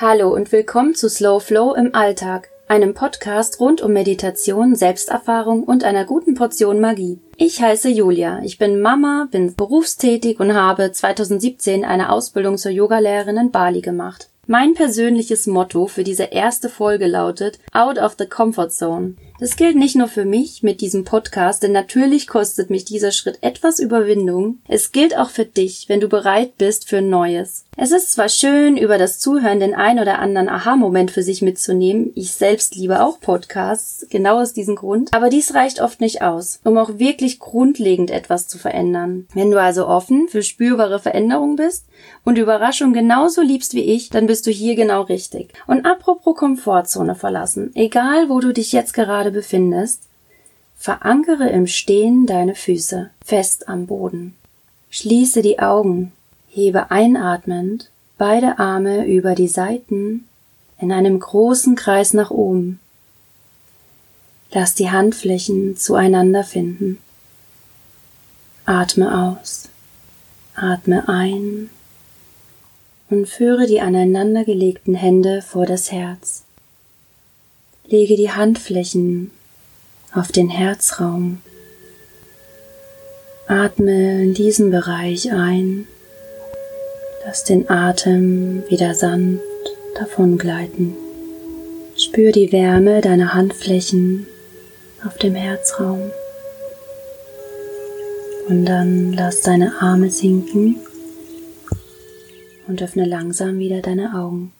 Hallo 0.00 0.32
und 0.32 0.52
willkommen 0.52 0.94
zu 0.94 1.10
Slow 1.10 1.40
Flow 1.40 1.74
im 1.74 1.92
Alltag, 1.92 2.50
einem 2.68 2.94
Podcast 2.94 3.58
rund 3.58 3.82
um 3.82 3.92
Meditation, 3.92 4.76
Selbsterfahrung 4.76 5.64
und 5.64 5.82
einer 5.82 6.04
guten 6.04 6.36
Portion 6.36 6.78
Magie. 6.78 7.18
Ich 7.36 7.60
heiße 7.60 7.88
Julia, 7.88 8.38
ich 8.44 8.58
bin 8.58 8.80
Mama, 8.80 9.26
bin 9.28 9.56
berufstätig 9.56 10.38
und 10.38 10.54
habe 10.54 10.92
2017 10.92 11.84
eine 11.84 12.12
Ausbildung 12.12 12.58
zur 12.58 12.70
Yogalehrerin 12.70 13.38
in 13.38 13.50
Bali 13.50 13.80
gemacht. 13.80 14.28
Mein 14.46 14.74
persönliches 14.74 15.48
Motto 15.48 15.88
für 15.88 16.04
diese 16.04 16.26
erste 16.26 16.68
Folge 16.68 17.08
lautet 17.08 17.58
Out 17.72 17.98
of 17.98 18.14
the 18.20 18.26
Comfort 18.26 18.70
Zone. 18.70 19.16
Das 19.40 19.54
gilt 19.54 19.76
nicht 19.76 19.94
nur 19.94 20.08
für 20.08 20.24
mich 20.24 20.64
mit 20.64 20.80
diesem 20.80 21.04
Podcast, 21.04 21.62
denn 21.62 21.70
natürlich 21.70 22.26
kostet 22.26 22.70
mich 22.70 22.84
dieser 22.84 23.12
Schritt 23.12 23.38
etwas 23.40 23.78
Überwindung. 23.78 24.58
Es 24.66 24.90
gilt 24.90 25.16
auch 25.16 25.30
für 25.30 25.44
dich, 25.44 25.88
wenn 25.88 26.00
du 26.00 26.08
bereit 26.08 26.58
bist 26.58 26.88
für 26.88 27.02
Neues. 27.02 27.64
Es 27.80 27.92
ist 27.92 28.10
zwar 28.10 28.28
schön, 28.28 28.76
über 28.76 28.98
das 28.98 29.20
Zuhören 29.20 29.60
den 29.60 29.72
ein 29.72 30.00
oder 30.00 30.18
anderen 30.18 30.48
Aha-Moment 30.48 31.12
für 31.12 31.22
sich 31.22 31.42
mitzunehmen. 31.42 32.10
Ich 32.16 32.32
selbst 32.32 32.74
liebe 32.74 33.00
auch 33.00 33.20
Podcasts, 33.20 34.04
genau 34.10 34.40
aus 34.40 34.52
diesem 34.52 34.74
Grund. 34.74 35.14
Aber 35.14 35.30
dies 35.30 35.54
reicht 35.54 35.80
oft 35.80 36.00
nicht 36.00 36.20
aus, 36.20 36.58
um 36.64 36.76
auch 36.76 36.98
wirklich 36.98 37.38
grundlegend 37.38 38.10
etwas 38.10 38.48
zu 38.48 38.58
verändern. 38.58 39.28
Wenn 39.32 39.52
du 39.52 39.60
also 39.60 39.86
offen 39.86 40.26
für 40.28 40.42
spürbare 40.42 40.98
Veränderungen 40.98 41.54
bist 41.54 41.86
und 42.24 42.36
Überraschung 42.36 42.92
genauso 42.92 43.42
liebst 43.42 43.74
wie 43.74 43.84
ich, 43.84 44.10
dann 44.10 44.26
bist 44.26 44.48
du 44.48 44.50
hier 44.50 44.74
genau 44.74 45.02
richtig. 45.02 45.52
Und 45.68 45.86
apropos 45.86 46.34
Komfortzone 46.34 47.14
verlassen, 47.14 47.70
egal 47.76 48.28
wo 48.28 48.40
du 48.40 48.52
dich 48.52 48.72
jetzt 48.72 48.92
gerade 48.92 49.27
befindest, 49.30 50.02
verankere 50.76 51.48
im 51.48 51.66
Stehen 51.66 52.26
deine 52.26 52.54
Füße 52.54 53.10
fest 53.24 53.68
am 53.68 53.86
Boden. 53.86 54.34
Schließe 54.90 55.42
die 55.42 55.58
Augen 55.58 56.12
Hebe 56.48 56.90
einatmend 56.90 57.90
beide 58.16 58.58
Arme 58.58 59.06
über 59.06 59.34
die 59.34 59.48
Seiten 59.48 60.26
in 60.80 60.92
einem 60.92 61.18
großen 61.18 61.76
Kreis 61.76 62.14
nach 62.14 62.30
oben. 62.30 62.80
Lass 64.50 64.74
die 64.74 64.90
Handflächen 64.90 65.76
zueinander 65.76 66.42
finden. 66.42 66.98
Atme 68.64 69.36
aus. 69.36 69.68
Atme 70.54 71.08
ein 71.08 71.70
und 73.10 73.28
führe 73.28 73.66
die 73.66 73.80
aneinandergelegten 73.80 74.94
Hände 74.94 75.42
vor 75.42 75.66
das 75.66 75.92
Herz. 75.92 76.44
Lege 77.90 78.16
die 78.16 78.30
Handflächen 78.30 79.30
auf 80.12 80.30
den 80.30 80.50
Herzraum. 80.50 81.38
Atme 83.46 84.24
in 84.24 84.34
diesem 84.34 84.70
Bereich 84.70 85.32
ein 85.32 85.86
Lass 87.24 87.44
den 87.44 87.70
Atem 87.70 88.62
wieder 88.68 88.94
sanft 88.94 89.42
davongleiten. 89.94 90.94
Spür 91.96 92.30
die 92.30 92.52
Wärme 92.52 93.00
deiner 93.00 93.32
Handflächen 93.32 94.26
auf 95.06 95.16
dem 95.16 95.34
Herzraum. 95.34 96.10
Und 98.48 98.66
dann 98.66 99.14
lass 99.14 99.40
deine 99.40 99.80
Arme 99.80 100.10
sinken 100.10 100.76
und 102.66 102.82
öffne 102.82 103.06
langsam 103.06 103.58
wieder 103.58 103.80
deine 103.80 104.14
Augen. 104.14 104.52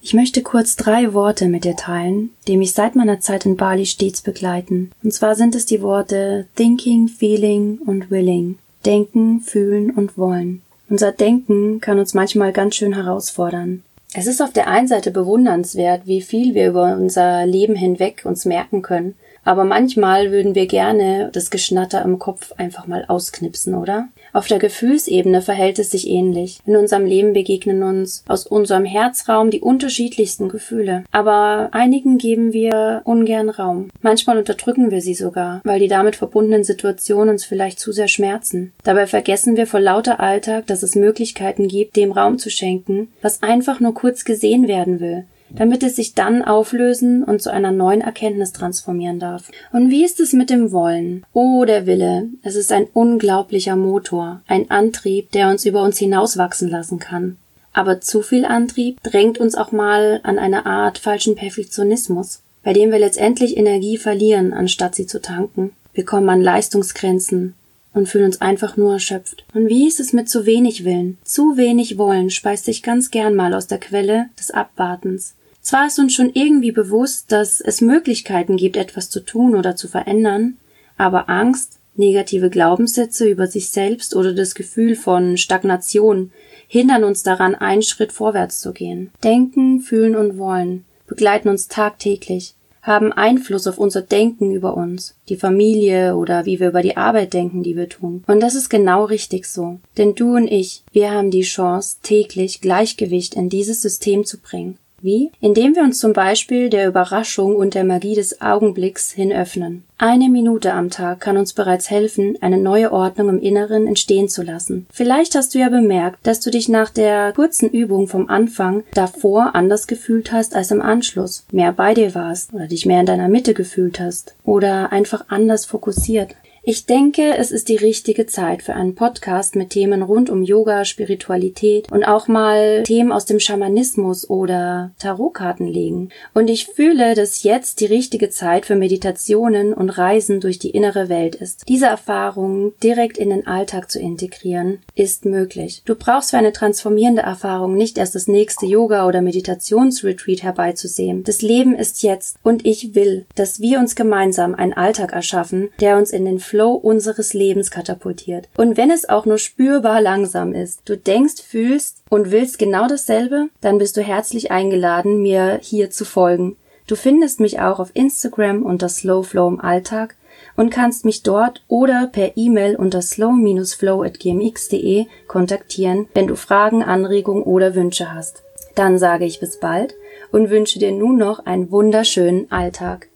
Ich 0.00 0.14
möchte 0.14 0.42
kurz 0.42 0.76
drei 0.76 1.14
Worte 1.14 1.48
mit 1.48 1.64
dir 1.64 1.74
teilen, 1.74 2.30
die 2.46 2.56
mich 2.56 2.72
seit 2.72 2.94
meiner 2.94 3.20
Zeit 3.20 3.44
in 3.44 3.56
Bali 3.56 3.86
stets 3.86 4.22
begleiten. 4.22 4.92
Und 5.02 5.12
zwar 5.12 5.34
sind 5.34 5.54
es 5.54 5.66
die 5.66 5.82
Worte 5.82 6.46
Thinking, 6.54 7.08
Feeling 7.08 7.78
und 7.84 8.10
Willing. 8.10 8.58
Denken, 8.84 9.40
fühlen 9.40 9.90
und 9.90 10.16
wollen. 10.16 10.62
Unser 10.88 11.10
Denken 11.10 11.80
kann 11.80 11.98
uns 11.98 12.14
manchmal 12.14 12.52
ganz 12.52 12.76
schön 12.76 12.94
herausfordern. 12.94 13.82
Es 14.14 14.26
ist 14.26 14.40
auf 14.40 14.52
der 14.52 14.68
einen 14.68 14.86
Seite 14.86 15.10
bewundernswert, 15.10 16.02
wie 16.06 16.22
viel 16.22 16.54
wir 16.54 16.68
über 16.68 16.96
unser 16.96 17.44
Leben 17.44 17.74
hinweg 17.74 18.22
uns 18.24 18.44
merken 18.44 18.82
können, 18.82 19.14
aber 19.46 19.64
manchmal 19.64 20.32
würden 20.32 20.54
wir 20.54 20.66
gerne 20.66 21.30
das 21.32 21.50
Geschnatter 21.50 22.02
im 22.02 22.18
Kopf 22.18 22.52
einfach 22.56 22.86
mal 22.86 23.04
ausknipsen, 23.06 23.74
oder? 23.74 24.08
Auf 24.32 24.48
der 24.48 24.58
Gefühlsebene 24.58 25.40
verhält 25.40 25.78
es 25.78 25.92
sich 25.92 26.08
ähnlich. 26.08 26.58
In 26.66 26.76
unserem 26.76 27.06
Leben 27.06 27.32
begegnen 27.32 27.82
uns 27.82 28.22
aus 28.28 28.46
unserem 28.46 28.84
Herzraum 28.84 29.50
die 29.50 29.60
unterschiedlichsten 29.60 30.50
Gefühle. 30.50 31.04
Aber 31.10 31.70
einigen 31.72 32.18
geben 32.18 32.52
wir 32.52 33.00
ungern 33.04 33.48
Raum. 33.48 33.88
Manchmal 34.02 34.36
unterdrücken 34.36 34.90
wir 34.90 35.00
sie 35.00 35.14
sogar, 35.14 35.62
weil 35.64 35.80
die 35.80 35.88
damit 35.88 36.16
verbundenen 36.16 36.64
Situationen 36.64 37.30
uns 37.30 37.44
vielleicht 37.44 37.80
zu 37.80 37.92
sehr 37.92 38.08
schmerzen. 38.08 38.72
Dabei 38.84 39.06
vergessen 39.06 39.56
wir 39.56 39.66
vor 39.66 39.80
lauter 39.80 40.20
Alltag, 40.20 40.66
dass 40.66 40.82
es 40.82 40.96
Möglichkeiten 40.96 41.68
gibt, 41.68 41.96
dem 41.96 42.12
Raum 42.12 42.38
zu 42.38 42.50
schenken, 42.50 43.08
was 43.22 43.42
einfach 43.42 43.80
nur 43.80 43.94
kurz 43.94 44.24
gesehen 44.24 44.68
werden 44.68 45.00
will 45.00 45.24
damit 45.50 45.82
es 45.82 45.96
sich 45.96 46.14
dann 46.14 46.42
auflösen 46.42 47.24
und 47.24 47.42
zu 47.42 47.52
einer 47.52 47.72
neuen 47.72 48.00
Erkenntnis 48.00 48.52
transformieren 48.52 49.18
darf. 49.18 49.50
Und 49.72 49.90
wie 49.90 50.04
ist 50.04 50.20
es 50.20 50.32
mit 50.32 50.50
dem 50.50 50.72
Wollen? 50.72 51.24
Oh, 51.32 51.64
der 51.64 51.86
Wille. 51.86 52.28
Es 52.42 52.56
ist 52.56 52.72
ein 52.72 52.86
unglaublicher 52.92 53.76
Motor, 53.76 54.42
ein 54.46 54.70
Antrieb, 54.70 55.30
der 55.32 55.48
uns 55.48 55.64
über 55.64 55.82
uns 55.82 55.98
hinauswachsen 55.98 56.68
lassen 56.68 56.98
kann. 56.98 57.36
Aber 57.72 58.00
zu 58.00 58.22
viel 58.22 58.44
Antrieb 58.44 59.02
drängt 59.02 59.38
uns 59.38 59.54
auch 59.54 59.70
mal 59.70 60.20
an 60.22 60.38
eine 60.38 60.64
Art 60.64 60.98
falschen 60.98 61.34
Perfektionismus, 61.34 62.40
bei 62.62 62.72
dem 62.72 62.90
wir 62.90 62.98
letztendlich 62.98 63.56
Energie 63.56 63.98
verlieren, 63.98 64.54
anstatt 64.54 64.94
sie 64.94 65.06
zu 65.06 65.20
tanken. 65.20 65.72
Wir 65.92 66.04
kommen 66.04 66.28
an 66.28 66.42
Leistungsgrenzen, 66.42 67.54
und 67.96 68.08
fühlen 68.08 68.26
uns 68.26 68.40
einfach 68.40 68.76
nur 68.76 68.92
erschöpft. 68.92 69.44
Und 69.54 69.68
wie 69.68 69.88
ist 69.88 69.98
es 69.98 70.12
mit 70.12 70.28
zu 70.28 70.46
wenig 70.46 70.84
Willen? 70.84 71.18
Zu 71.24 71.56
wenig 71.56 71.98
Wollen 71.98 72.30
speist 72.30 72.66
sich 72.66 72.82
ganz 72.82 73.10
gern 73.10 73.34
mal 73.34 73.54
aus 73.54 73.66
der 73.66 73.78
Quelle 73.78 74.26
des 74.38 74.50
Abwartens. 74.50 75.34
Zwar 75.62 75.88
ist 75.88 75.98
uns 75.98 76.14
schon 76.14 76.30
irgendwie 76.32 76.70
bewusst, 76.70 77.32
dass 77.32 77.60
es 77.60 77.80
Möglichkeiten 77.80 78.56
gibt, 78.56 78.76
etwas 78.76 79.10
zu 79.10 79.20
tun 79.20 79.56
oder 79.56 79.74
zu 79.74 79.88
verändern, 79.88 80.58
aber 80.96 81.28
Angst, 81.28 81.78
negative 81.96 82.50
Glaubenssätze 82.50 83.28
über 83.28 83.46
sich 83.46 83.70
selbst 83.70 84.14
oder 84.14 84.32
das 84.32 84.54
Gefühl 84.54 84.94
von 84.94 85.36
Stagnation 85.36 86.30
hindern 86.68 87.02
uns 87.02 87.22
daran, 87.22 87.54
einen 87.54 87.82
Schritt 87.82 88.12
vorwärts 88.12 88.60
zu 88.60 88.72
gehen. 88.72 89.10
Denken, 89.24 89.80
fühlen 89.80 90.14
und 90.14 90.38
wollen 90.38 90.84
begleiten 91.06 91.48
uns 91.48 91.68
tagtäglich, 91.68 92.54
haben 92.86 93.12
Einfluss 93.12 93.66
auf 93.66 93.78
unser 93.78 94.02
Denken 94.02 94.52
über 94.52 94.76
uns, 94.76 95.16
die 95.28 95.36
Familie 95.36 96.16
oder 96.16 96.46
wie 96.46 96.60
wir 96.60 96.68
über 96.68 96.82
die 96.82 96.96
Arbeit 96.96 97.34
denken, 97.34 97.62
die 97.62 97.76
wir 97.76 97.88
tun. 97.88 98.22
Und 98.26 98.40
das 98.40 98.54
ist 98.54 98.68
genau 98.68 99.04
richtig 99.04 99.46
so. 99.46 99.78
Denn 99.98 100.14
du 100.14 100.36
und 100.36 100.46
ich, 100.46 100.84
wir 100.92 101.10
haben 101.10 101.30
die 101.30 101.42
Chance, 101.42 101.98
täglich 102.02 102.60
Gleichgewicht 102.60 103.34
in 103.34 103.48
dieses 103.48 103.82
System 103.82 104.24
zu 104.24 104.38
bringen. 104.38 104.78
Wie? 105.00 105.30
Indem 105.40 105.74
wir 105.74 105.82
uns 105.82 105.98
zum 105.98 106.12
Beispiel 106.12 106.70
der 106.70 106.88
Überraschung 106.88 107.56
und 107.56 107.74
der 107.74 107.84
Magie 107.84 108.14
des 108.14 108.40
Augenblicks 108.40 109.12
hin 109.12 109.32
öffnen. 109.32 109.84
Eine 109.98 110.28
Minute 110.28 110.72
am 110.72 110.90
Tag 110.90 111.20
kann 111.20 111.36
uns 111.36 111.52
bereits 111.52 111.90
helfen, 111.90 112.36
eine 112.40 112.58
neue 112.58 112.92
Ordnung 112.92 113.30
im 113.30 113.40
Inneren 113.40 113.86
entstehen 113.86 114.28
zu 114.28 114.42
lassen. 114.42 114.86
Vielleicht 114.92 115.34
hast 115.34 115.54
du 115.54 115.58
ja 115.58 115.68
bemerkt, 115.70 116.26
dass 116.26 116.40
du 116.40 116.50
dich 116.50 116.68
nach 116.68 116.90
der 116.90 117.32
kurzen 117.32 117.70
Übung 117.70 118.06
vom 118.06 118.28
Anfang 118.28 118.84
davor 118.92 119.54
anders 119.54 119.86
gefühlt 119.86 120.32
hast 120.32 120.54
als 120.54 120.70
im 120.70 120.82
Anschluss, 120.82 121.46
mehr 121.50 121.72
bei 121.72 121.94
dir 121.94 122.14
warst 122.14 122.52
oder 122.52 122.66
dich 122.66 122.84
mehr 122.84 123.00
in 123.00 123.06
deiner 123.06 123.28
Mitte 123.28 123.54
gefühlt 123.54 124.00
hast 124.00 124.34
oder 124.44 124.92
einfach 124.92 125.24
anders 125.28 125.64
fokussiert. 125.64 126.34
Ich 126.68 126.84
denke, 126.84 127.36
es 127.36 127.52
ist 127.52 127.68
die 127.68 127.76
richtige 127.76 128.26
Zeit 128.26 128.60
für 128.60 128.74
einen 128.74 128.96
Podcast 128.96 129.54
mit 129.54 129.70
Themen 129.70 130.02
rund 130.02 130.30
um 130.30 130.42
Yoga, 130.42 130.84
Spiritualität 130.84 131.92
und 131.92 132.02
auch 132.02 132.26
mal 132.26 132.82
Themen 132.82 133.12
aus 133.12 133.24
dem 133.24 133.38
Schamanismus 133.38 134.28
oder 134.28 134.90
Tarotkarten 134.98 135.68
legen. 135.68 136.08
Und 136.34 136.50
ich 136.50 136.66
fühle, 136.66 137.14
dass 137.14 137.44
jetzt 137.44 137.78
die 137.78 137.86
richtige 137.86 138.30
Zeit 138.30 138.66
für 138.66 138.74
Meditationen 138.74 139.74
und 139.74 139.90
Reisen 139.90 140.40
durch 140.40 140.58
die 140.58 140.70
innere 140.70 141.08
Welt 141.08 141.36
ist. 141.36 141.68
Diese 141.68 141.86
Erfahrungen 141.86 142.72
direkt 142.82 143.16
in 143.16 143.30
den 143.30 143.46
Alltag 143.46 143.88
zu 143.88 144.00
integrieren, 144.00 144.80
ist 144.96 145.24
möglich. 145.24 145.82
Du 145.84 145.94
brauchst 145.94 146.32
für 146.32 146.38
eine 146.38 146.52
transformierende 146.52 147.22
Erfahrung 147.22 147.76
nicht 147.76 147.96
erst 147.96 148.16
das 148.16 148.26
nächste 148.26 148.66
Yoga- 148.66 149.06
oder 149.06 149.22
Meditationsretreat 149.22 150.42
herbeizusehen. 150.42 151.22
Das 151.22 151.42
Leben 151.42 151.76
ist 151.76 152.02
jetzt 152.02 152.38
und 152.42 152.66
ich 152.66 152.96
will, 152.96 153.24
dass 153.36 153.60
wir 153.60 153.78
uns 153.78 153.94
gemeinsam 153.94 154.56
einen 154.56 154.72
Alltag 154.72 155.12
erschaffen, 155.12 155.68
der 155.78 155.96
uns 155.96 156.10
in 156.10 156.24
den 156.24 156.40
Flow 156.56 156.72
unseres 156.72 157.34
Lebens 157.34 157.70
katapultiert. 157.70 158.48
Und 158.56 158.78
wenn 158.78 158.90
es 158.90 159.06
auch 159.06 159.26
nur 159.26 159.36
spürbar 159.36 160.00
langsam 160.00 160.54
ist, 160.54 160.80
du 160.86 160.96
denkst, 160.96 161.42
fühlst 161.46 161.98
und 162.08 162.30
willst 162.30 162.58
genau 162.58 162.88
dasselbe, 162.88 163.48
dann 163.60 163.76
bist 163.76 163.98
du 163.98 164.00
herzlich 164.00 164.50
eingeladen, 164.50 165.20
mir 165.20 165.60
hier 165.62 165.90
zu 165.90 166.06
folgen. 166.06 166.56
Du 166.86 166.96
findest 166.96 167.40
mich 167.40 167.60
auch 167.60 167.78
auf 167.78 167.90
Instagram 167.92 168.62
unter 168.62 168.88
Slow 168.88 169.22
Flow 169.22 169.48
im 169.48 169.60
Alltag 169.60 170.16
und 170.56 170.70
kannst 170.70 171.04
mich 171.04 171.22
dort 171.22 171.62
oder 171.68 172.08
per 172.10 172.38
E-Mail 172.38 172.76
unter 172.76 173.02
slow-flow@gmx.de 173.02 175.04
kontaktieren, 175.28 176.08
wenn 176.14 176.26
du 176.26 176.36
Fragen, 176.36 176.82
Anregungen 176.82 177.42
oder 177.42 177.74
Wünsche 177.74 178.14
hast. 178.14 178.42
Dann 178.74 178.98
sage 178.98 179.26
ich 179.26 179.40
bis 179.40 179.60
bald 179.60 179.94
und 180.32 180.48
wünsche 180.48 180.78
dir 180.78 180.92
nun 180.92 181.18
noch 181.18 181.44
einen 181.44 181.70
wunderschönen 181.70 182.50
Alltag. 182.50 183.08